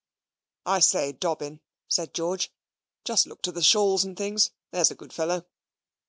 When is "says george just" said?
1.87-3.27